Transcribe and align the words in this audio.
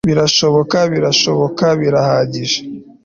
birashoboka, 0.09 0.77
birashoboka, 0.93 1.65
birahagije 1.79 2.59